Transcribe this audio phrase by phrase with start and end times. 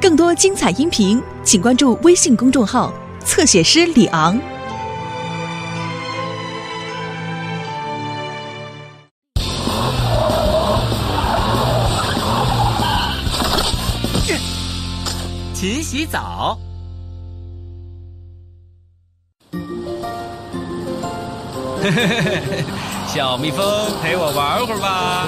[0.00, 2.92] 更多精彩音频，请关注微信公众号
[3.24, 4.38] “侧写师李昂”。
[15.54, 16.58] 勤洗澡。
[21.82, 22.64] 嘿嘿嘿嘿，
[23.06, 23.64] 小蜜蜂，
[24.02, 25.26] 陪我玩会儿吧。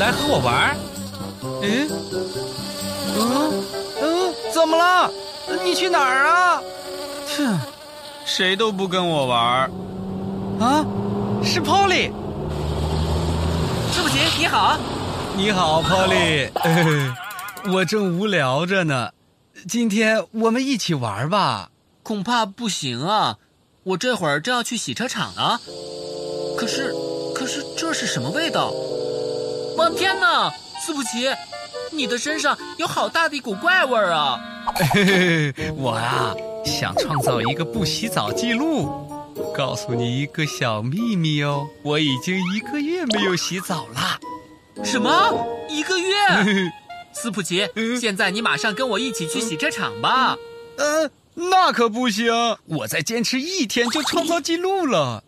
[0.00, 0.74] 来和我玩。
[1.62, 1.86] 嗯，
[3.18, 3.64] 嗯
[4.00, 5.12] 嗯，怎么了？
[5.62, 6.62] 你去哪儿啊？
[7.36, 7.60] 哼，
[8.24, 9.70] 谁都不跟我玩。
[10.58, 10.86] 啊，
[11.44, 12.10] 是 Polly。
[13.92, 14.78] 斯普奇，你好。
[15.36, 16.48] 你好，Polly。
[17.70, 19.10] 我正无聊着呢。
[19.68, 21.68] 今天我们一起玩吧。
[22.02, 23.36] 恐怕不行啊！
[23.82, 25.60] 我这会儿正要去洗车场啊。
[26.56, 26.94] 可是，
[27.34, 28.72] 可是这是什么味道？
[29.80, 31.26] 我天哪，斯普奇，
[31.90, 34.38] 你的身上有好大的一股怪味儿啊！
[35.74, 36.34] 我啊，
[36.66, 38.90] 想创造一个不洗澡记录。
[39.56, 44.20] 告诉你一个小秘密哦，我已经一个月没有洗澡了。
[44.84, 45.46] 什么？
[45.70, 46.14] 一个月？
[47.14, 47.66] 斯普奇，
[47.98, 50.36] 现在你马上跟我一起去洗车场吧。
[50.76, 51.10] 呃。
[51.32, 52.30] 那可不行！
[52.66, 55.24] 我再坚持一天就创造记录了。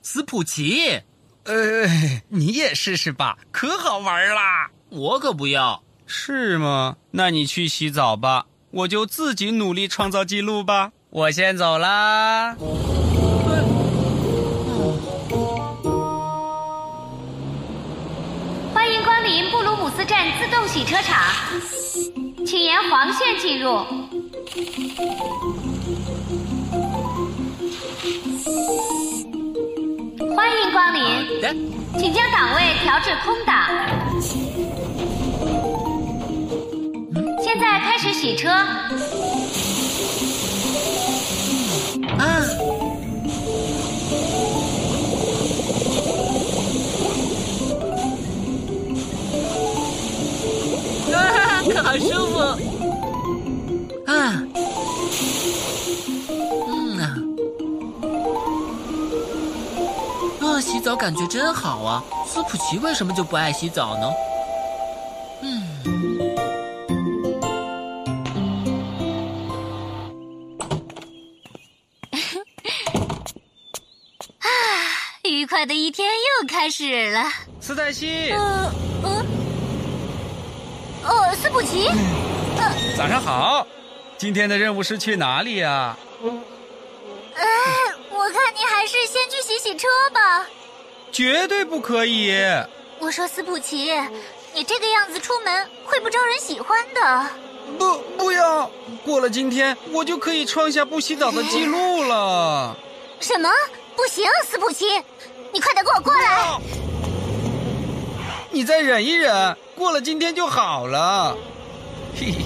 [0.00, 1.02] 斯普奇，
[1.44, 1.86] 呃，
[2.28, 4.70] 你也试试吧，可好玩啦！
[4.90, 5.82] 我可不要。
[6.06, 6.96] 是吗？
[7.12, 10.92] 那你去洗澡吧，我就自己努力创造记录吧。
[11.10, 12.54] 我先走啦。
[18.74, 21.18] 欢迎光临布鲁姆斯站自动洗车场，
[22.46, 23.84] 请沿黄线进入。
[30.40, 31.02] 欢迎光临，
[31.98, 33.68] 请将档位调至空档。
[37.44, 38.48] 现在开始洗车。
[61.00, 62.04] 感觉真好啊！
[62.26, 64.12] 斯普奇为什么就不爱洗澡呢？
[65.40, 65.66] 嗯，
[74.40, 74.48] 啊，
[75.22, 76.06] 愉快的一天
[76.42, 77.24] 又开始了。
[77.62, 78.70] 斯黛西，嗯
[79.02, 79.26] 嗯，
[81.02, 81.88] 哦，斯普奇，
[82.94, 83.66] 早上好。
[84.18, 85.96] 今天的任务是去哪里呀？
[87.34, 87.46] 哎，
[88.10, 90.46] 我看你还是先去洗洗车吧。
[91.12, 92.32] 绝对不可以！
[92.98, 93.92] 我说斯普奇，
[94.54, 97.26] 你这个样子出门会不招人喜欢的。
[97.78, 98.70] 不，不要！
[99.04, 102.76] 过了今天，我就可以创下不洗澡的记录了。
[103.20, 103.48] 什么？
[103.96, 104.86] 不行，斯普奇，
[105.52, 106.58] 你快点给我过来！
[108.50, 111.36] 你再忍一忍，过了今天就好了。
[112.18, 112.44] 嘿嘿。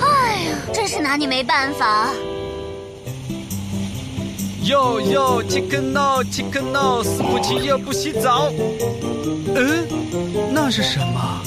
[0.00, 2.10] 哎呀，真是拿你没办法。
[4.66, 8.50] 哟哟，Chicken No，Chicken No，斯普奇又不洗澡。
[9.54, 9.86] 嗯，
[10.52, 11.40] 那是什么？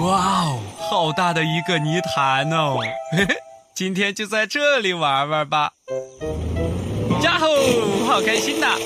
[0.00, 2.78] 哇哦，好大的一个泥潭哦！
[3.12, 3.36] 嘿嘿，
[3.74, 5.72] 今天就在这里玩玩吧。
[7.22, 7.48] 呀吼，
[8.06, 8.78] 好开心呐！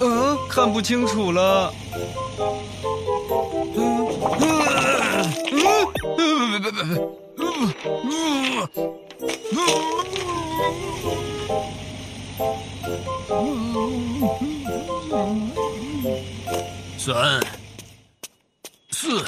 [0.00, 1.72] 嗯，看不清楚了。
[16.98, 17.40] 三、
[18.90, 19.24] 四，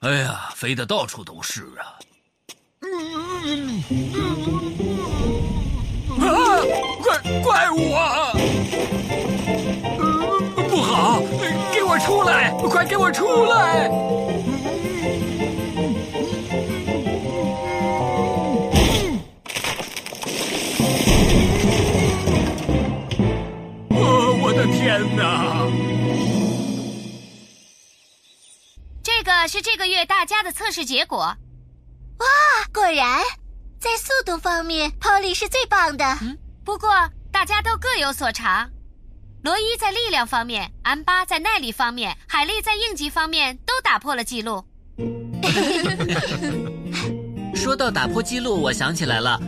[0.00, 1.98] 哎呀，飞的到处都是啊！
[6.20, 6.30] 啊，
[7.02, 8.32] 怪怪物啊！
[10.68, 11.20] 不好，
[11.74, 12.52] 给我出来！
[12.70, 13.88] 快给我出来！
[24.70, 25.66] 天哪！
[29.02, 31.18] 这个是这个月大家的测试结果。
[31.18, 31.36] 哇，
[32.72, 33.22] 果然，
[33.80, 36.04] 在速度方面，Polly 是最棒的。
[36.20, 36.90] 嗯，不过
[37.32, 38.70] 大家都各有所长。
[39.42, 44.64] 罗伊在力量方面，安巴在耐力方面，海莉在应急方面都打破了记录。
[47.54, 49.40] 说到打破记录，我想起来了，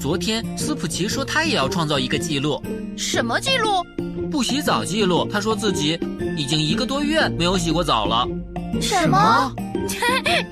[0.00, 2.62] 昨天斯普奇说他也要创造一个记录，
[2.96, 3.84] 什么记录？
[4.30, 5.28] 不洗澡记录。
[5.30, 5.98] 他说自己
[6.36, 8.26] 已经一个多月没有洗过澡了。
[8.80, 9.52] 什么？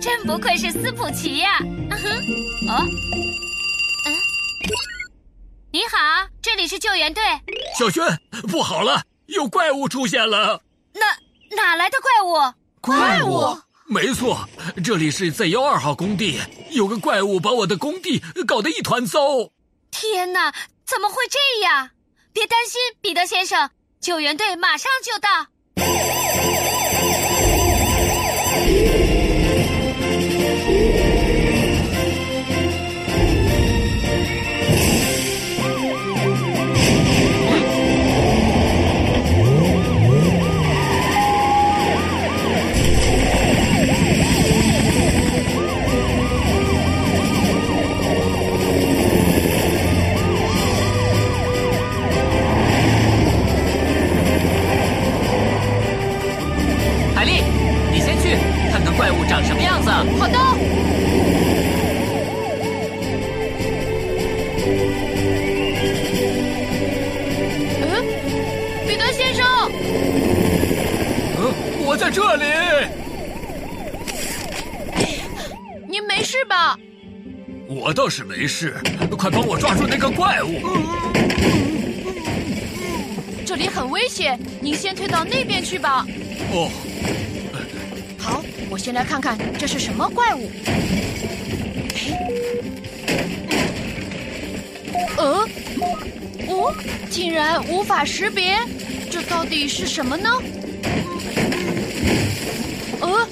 [0.00, 1.58] 真不愧是斯普奇呀！
[1.60, 2.08] 嗯哼，
[2.68, 2.84] 哦，
[4.04, 4.12] 嗯，
[5.70, 5.96] 你好，
[6.42, 7.22] 这里是救援队。
[7.78, 8.04] 小轩，
[8.48, 10.60] 不好了，有怪物出现了。
[10.92, 11.06] 哪
[11.56, 12.52] 哪来的怪物？
[12.80, 13.56] 怪物？
[13.90, 14.46] 没错，
[14.84, 16.38] 这里是 Z 幺二号工地，
[16.72, 19.18] 有个怪物把我的工地搞得一团糟。
[19.90, 20.52] 天哪，
[20.86, 21.88] 怎么会这样？
[22.30, 25.46] 别担心，彼得先生，救援队马上就到。
[76.28, 76.78] 事吧？
[77.66, 78.76] 我倒是没事，
[79.16, 80.60] 快帮我抓住那个怪物。
[83.46, 86.04] 这里很危险，您先退到那边去吧。
[86.52, 86.70] 哦，
[88.18, 90.50] 好，我先来看看这是什么怪物。
[95.16, 95.48] 呃，
[96.46, 96.74] 哦，
[97.08, 98.58] 竟然无法识别，
[99.10, 100.28] 这到底是什么呢？
[103.00, 103.26] 呃，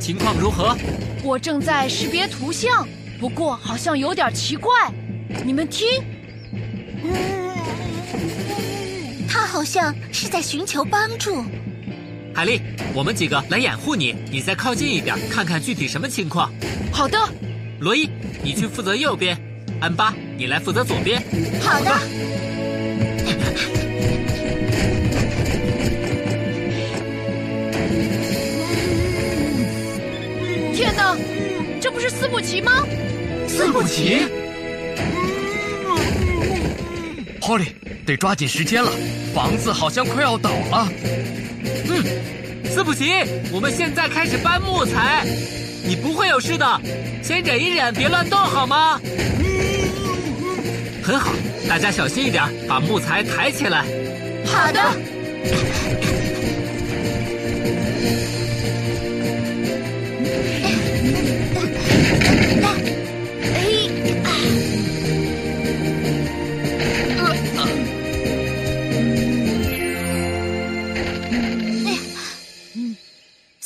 [0.00, 0.76] 情况如何？
[1.22, 2.88] 我正在识别图像，
[3.20, 4.72] 不过好像有点奇怪。
[5.44, 5.86] 你们听，
[9.50, 11.44] 好像是在寻求帮助。
[12.32, 12.60] 海莉，
[12.94, 16.52] 我们几个来掩护你，你再靠近一点，看看具体什么情况。
[16.92, 17.18] 好的，
[17.80, 18.08] 罗伊，
[18.44, 19.36] 你去负责右边；
[19.80, 21.20] 安巴，你来负责左边。
[21.60, 21.98] 好的，
[30.72, 31.16] 天哪，
[31.80, 32.86] 这不是斯布奇吗？
[33.48, 34.20] 斯布奇。
[37.40, 37.66] Polly，
[38.06, 38.90] 得抓紧时间了，
[39.34, 40.88] 房子好像快要倒了。
[41.88, 42.04] 嗯
[42.72, 43.10] 斯普奇，
[43.52, 45.24] 我们现在开始搬木材，
[45.84, 46.80] 你不会有事的，
[47.22, 49.00] 先忍一忍，别乱动好吗？
[51.02, 51.32] 很好，
[51.68, 53.84] 大家小心一点，把木材抬起来。
[54.46, 54.80] 好的。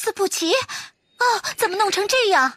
[0.05, 1.25] 斯普奇，哦，
[1.57, 2.53] 怎么弄成这样？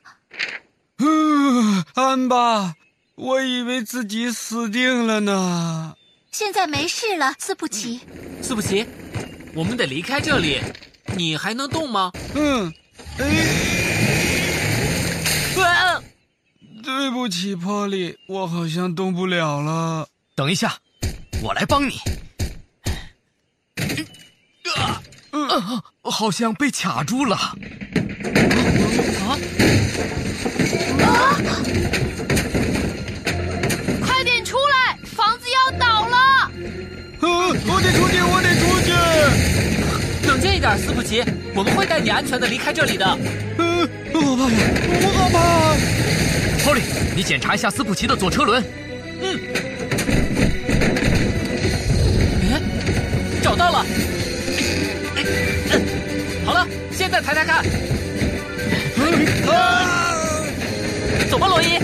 [0.97, 2.75] 嗯，安巴，
[3.15, 5.95] 我以为自己死定了呢。
[6.29, 8.01] 现在没事了，斯普奇。
[8.41, 8.85] 斯普奇，
[9.55, 10.59] 我们得离开这里，
[11.15, 12.11] 你还能动吗？
[12.35, 12.73] 嗯，
[15.55, 16.03] 哎，啊
[16.83, 20.09] 对不起，波利，我好像动不了了。
[20.35, 20.77] 等一下，
[21.41, 22.01] 我来帮你。
[25.49, 27.35] 呃，好像被卡住了。
[27.35, 27.55] 啊
[34.01, 36.51] 快点出来，房子要倒了！
[37.21, 37.27] 嗯，
[37.67, 38.91] 我得出去，我得出去。
[40.27, 41.23] 冷静一点，斯普奇，
[41.55, 43.05] 我们会带你安全的离开这里的。
[43.57, 44.57] 嗯，我好怕呀，
[45.01, 45.39] 我好怕。
[46.63, 46.81] Polly，
[47.15, 48.63] 你检查一下斯普奇的左车轮。
[49.21, 49.39] 嗯
[52.51, 52.61] 哎，
[53.41, 53.85] 找到了。
[57.07, 57.63] 哎嗯好了，现在抬抬看，
[59.49, 60.43] 啊！
[61.29, 61.77] 走吧，罗伊。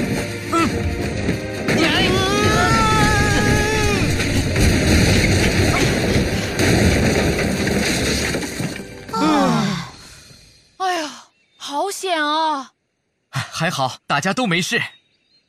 [10.77, 11.09] 哎呀，
[11.57, 12.71] 好险啊！
[13.29, 14.81] 还好大家都没事。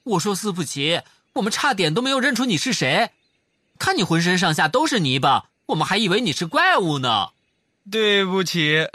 [0.05, 1.01] 我说斯普奇，
[1.35, 3.11] 我们差点都没有认出你是谁。
[3.79, 7.31] 看你浑身上下都是泥巴，我们还以为你是怪物呢。
[7.91, 8.87] 对不起，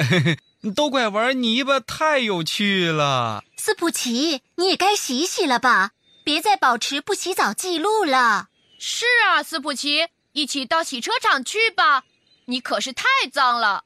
[0.76, 3.44] 都怪玩泥巴太有趣了。
[3.58, 5.92] 斯普奇，你也该洗洗了吧？
[6.24, 8.50] 别再保持不洗澡记录了。
[8.78, 12.04] 是啊，斯普奇，一起到洗车场去吧。
[12.46, 13.84] 你可是太脏了。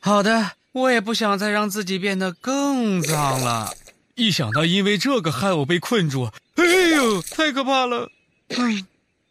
[0.00, 3.74] 好的，我也不想再让自己变得更脏了。
[4.14, 6.64] 一想到因为这个害我被困住，哎
[6.96, 8.10] 呦，太可怕了！
[8.48, 8.86] 嗯，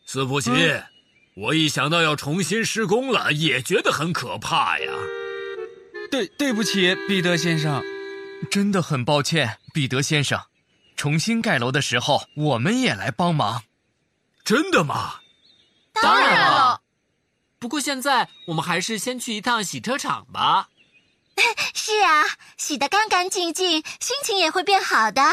[0.05, 0.51] 斯普奇，
[1.35, 4.91] 我一想到要重新施工了，也觉得很可怕呀。
[6.11, 7.83] 对，对不起，彼得先生，
[8.49, 10.39] 真的很抱歉，彼得先生。
[10.95, 13.63] 重新盖楼的时候，我们也来帮忙。
[14.43, 15.15] 真的吗？
[15.93, 16.81] 当然了。
[17.59, 20.69] 不过现在我们还是先去一趟洗车场吧。
[21.73, 22.23] 是啊，
[22.57, 25.21] 洗得干干净净，心情也会变好的。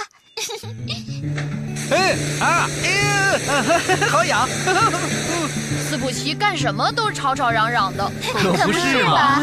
[1.88, 2.68] 哎啊！
[2.82, 3.38] 哎呀，
[4.10, 4.48] 好痒！
[5.88, 9.38] 斯普奇干什么都吵吵嚷嚷的，可不是嘛？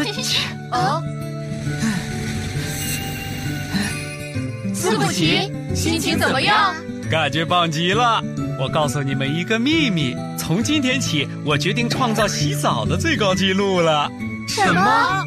[0.72, 1.02] 哦，
[4.84, 6.74] 斯古奇，心情怎么样？
[7.10, 8.22] 感觉棒极了！
[8.60, 14.10] 我告诉你们一个秘密，从今天起，我决定创造洗澡的最高纪录了。
[14.46, 15.24] 什么？